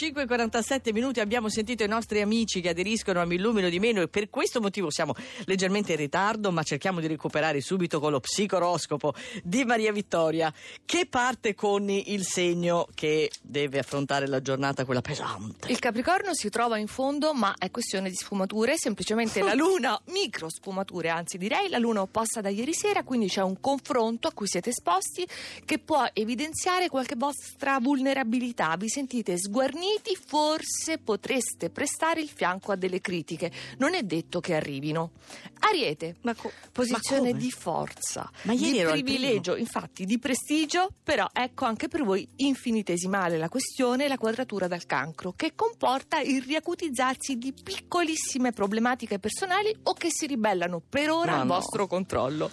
[0.00, 4.06] 5.47 minuti abbiamo sentito i nostri amici che aderiscono a Mi Illumino di Meno e
[4.06, 5.12] per questo motivo siamo
[5.46, 11.06] leggermente in ritardo ma cerchiamo di recuperare subito con lo psicoroscopo di Maria Vittoria che
[11.10, 15.66] parte con il segno che deve affrontare la giornata quella pesante.
[15.68, 20.48] Il Capricorno si trova in fondo ma è questione di sfumature, semplicemente la luna, micro
[20.48, 24.46] sfumature anzi direi, la luna opposta da ieri sera quindi c'è un confronto a cui
[24.46, 25.26] siete esposti
[25.64, 32.72] che può evidenziare qualche vostra vulnerabilità, vi sentite sguarniti uniti forse potreste prestare il fianco
[32.72, 33.50] a delle critiche.
[33.78, 35.12] Non è detto che arrivino.
[35.60, 42.26] Ariete, co- posizione di forza, di privilegio, infatti di prestigio, però ecco anche per voi
[42.36, 49.74] infinitesimale la questione, la quadratura dal cancro, che comporta il riacutizzarsi di piccolissime problematiche personali
[49.84, 51.54] o che si ribellano per ora Ma al no.
[51.54, 52.50] vostro controllo.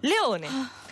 [0.00, 0.48] Leone.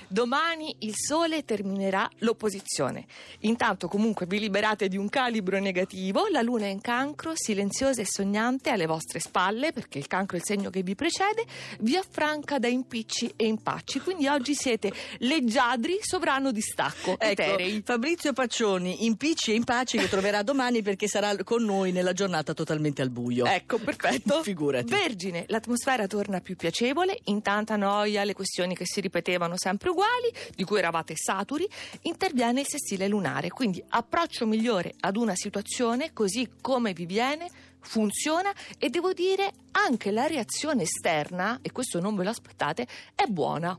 [0.08, 3.06] Domani il sole terminerà l'opposizione.
[3.40, 8.06] Intanto comunque vi liberate di un calibro negativo, la luna è in cancro, silenziosa e
[8.06, 11.44] sognante alle vostre spalle, perché il cancro è il segno che vi precede,
[11.80, 14.00] vi affranca da impicci e impacci.
[14.00, 17.16] Quindi oggi siete leggiadri, sovrano di stacco.
[17.18, 22.52] Ecco, Fabrizio Paccioni, impicci e impacci che troverà domani perché sarà con noi nella giornata
[22.54, 23.46] totalmente al buio.
[23.46, 24.42] Ecco, perfetto.
[24.44, 24.90] Figurati.
[24.90, 30.32] Vergine, l'atmosfera torna più piacevole, in tanta noia le questioni che si ripetevano sempre uguali,
[30.54, 31.66] di cui eravate saturi,
[32.02, 37.48] interviene il sessile lunare, quindi approccio migliore ad una situazione così come vi viene,
[37.80, 43.24] funziona e devo dire anche la reazione esterna, e questo non ve lo aspettate, è
[43.26, 43.78] buona.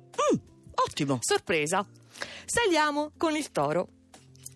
[0.87, 1.19] Ottimo.
[1.21, 1.85] Sorpresa.
[2.45, 3.89] Saliamo con il toro.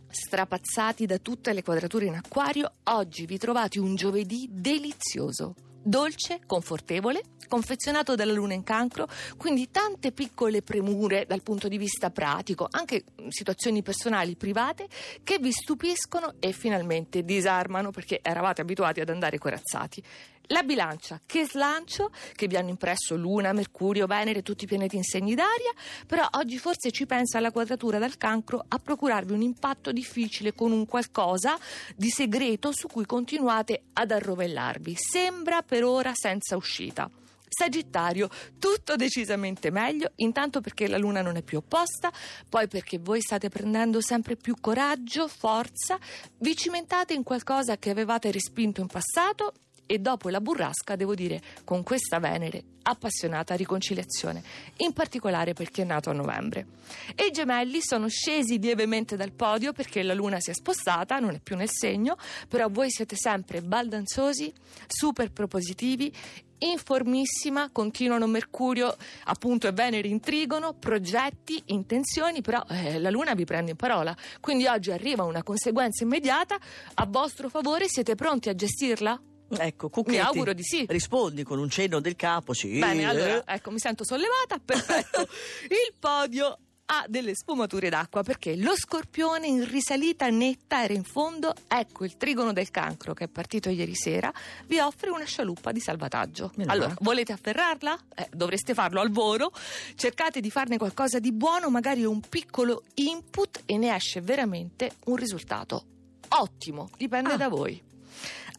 [0.09, 5.53] Strapazzati da tutte le quadrature in acquario, oggi vi trovate un giovedì delizioso.
[5.81, 12.11] Dolce, confortevole, confezionato dalla luna in cancro, quindi tante piccole premure dal punto di vista
[12.11, 14.87] pratico, anche situazioni personali private
[15.23, 20.03] che vi stupiscono e finalmente disarmano perché eravate abituati ad andare corazzati.
[20.47, 25.03] La bilancia, che slancio, che vi hanno impresso Luna, Mercurio, Venere, tutti i pianeti in
[25.03, 25.71] segni d'aria,
[26.07, 30.71] però oggi forse ci pensa la quadratura dal cancro a procurarvi un impatto difficile con
[30.71, 31.57] un qualcosa
[31.95, 34.95] di segreto su cui continuate ad arrovellarvi.
[34.97, 37.09] Sembra per ora senza uscita.
[37.49, 42.11] Sagittario, tutto decisamente meglio, intanto perché la luna non è più opposta,
[42.47, 45.99] poi perché voi state prendendo sempre più coraggio, forza,
[46.37, 49.53] vi cimentate in qualcosa che avevate respinto in passato
[49.91, 54.43] e dopo la burrasca, devo dire, con questa Venere appassionata riconciliazione,
[54.77, 56.67] in particolare per chi è nato a novembre.
[57.15, 61.33] E i gemelli sono scesi lievemente dal podio perché la luna si è spostata, non
[61.33, 62.17] è più nel segno,
[62.47, 64.53] però voi siete sempre baldanzosi,
[64.85, 66.13] super propositivi
[66.59, 68.93] informissima, continuano Mercurio
[69.25, 74.13] appunto e Venere intrigono, progetti, intenzioni, però eh, la Luna vi prende in parola.
[74.41, 76.59] Quindi oggi arriva una conseguenza immediata,
[76.95, 79.21] a vostro favore siete pronti a gestirla?
[79.57, 80.17] Ecco, Cucchetti.
[80.17, 80.85] Mi auguro di sì.
[80.87, 82.79] Rispondi con un cenno del capo, sì.
[82.79, 83.05] Bene, eh.
[83.05, 85.21] allora, ecco, mi sento sollevata, perfetto.
[85.69, 86.57] Il podio
[86.91, 92.17] ha delle sfumature d'acqua perché lo scorpione in risalita netta era in fondo, ecco il
[92.17, 94.33] trigono del cancro che è partito ieri sera,
[94.65, 96.51] vi offre una scialuppa di salvataggio.
[96.55, 96.99] Meno Allora, male.
[97.01, 97.95] volete afferrarla?
[98.15, 99.51] Eh, dovreste farlo al volo,
[99.93, 105.15] cercate di farne qualcosa di buono, magari un piccolo input e ne esce veramente un
[105.15, 105.83] risultato
[106.29, 107.37] ottimo, dipende Ah.
[107.37, 107.79] da voi.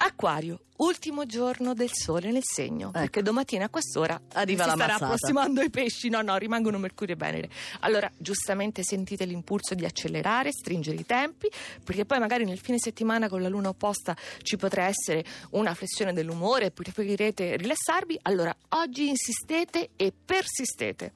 [0.02, 4.38] Acquario, ultimo giorno del sole nel segno, perché domattina a quest'ora Ecco.
[4.38, 5.12] Arriva si la starà mazzata.
[5.12, 7.50] approssimando i pesci, no no, rimangono Mercurio e Venere.
[7.80, 11.48] Allora, giustamente sentite l'impulso di accelerare, stringere i tempi,
[11.84, 16.12] perché poi magari nel fine settimana con la luna opposta ci potrà essere una flessione
[16.12, 18.18] dell'umore, preferirete rilassarvi.
[18.22, 21.12] Allora, oggi insistete e persistete.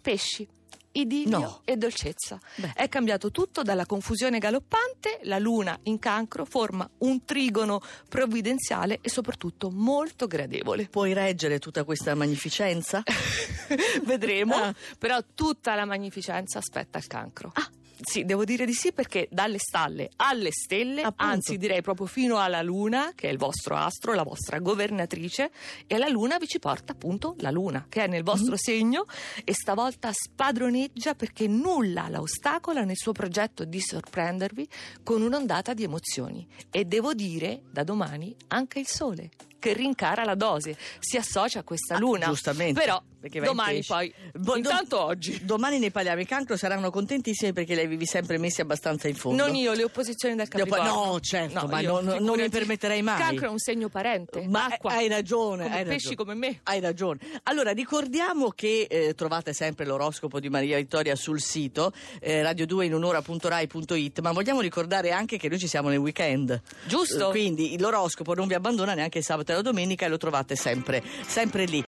[0.00, 0.46] Pesci.
[0.92, 1.60] Idillio No.
[1.64, 2.38] e dolcezza.
[2.56, 2.72] Beh.
[2.74, 9.08] È cambiato tutto dalla confusione galoppante, la luna in cancro forma un trigono provvidenziale e
[9.08, 10.86] soprattutto molto gradevole.
[10.86, 13.02] Puoi reggere tutta questa magnificenza?
[14.04, 14.74] Vedremo, Ah.
[14.98, 17.50] però tutta la magnificenza aspetta il cancro.
[17.54, 17.70] Ah.
[18.00, 21.32] Sì, devo dire di sì perché dalle stalle alle stelle, Appunto.
[21.32, 25.50] anzi direi proprio fino alla luna, che è il vostro astro, la vostra governatrice,
[25.86, 29.06] e la luna vi ci porta appunto la luna, che è nel vostro segno
[29.44, 34.68] e stavolta spadroneggia perché nulla la ostacola nel suo progetto di sorprendervi
[35.02, 36.46] con un'ondata di emozioni.
[36.70, 39.30] E devo dire, da domani, anche il sole.
[39.58, 42.26] Che rincara la dose, si associa a questa luna.
[42.26, 42.80] Ah, giustamente.
[42.80, 43.02] Però
[43.42, 45.44] domani poi, Bo- intanto oggi.
[45.44, 46.20] Domani ne parliamo.
[46.20, 49.44] I cancro saranno contentissimi perché li avevi sempre messi abbastanza in fondo.
[49.44, 51.04] Non io, le opposizioni del Capricorno.
[51.12, 53.18] no, certo, ma io, non- non mi permetterei mai.
[53.18, 54.46] Cancro è un segno parente.
[54.46, 54.92] Ma acqua.
[54.92, 56.16] hai ragione, Come hai pesci ragione.
[56.16, 56.60] come me.
[56.62, 57.18] Hai ragione.
[57.44, 62.94] Allora, ricordiamo che eh, trovate sempre l'oroscopo di Maria Vittoria sul sito eh, radio2 in
[62.94, 66.60] un'ora.rai.it, ma vogliamo ricordare anche che noi ci siamo nel weekend.
[66.86, 67.28] Giusto.
[67.28, 71.02] Eh, Quindi l'oroscopo non vi abbandona neanche il sabato la domenica e lo trovate sempre,
[71.26, 71.76] sempre lì.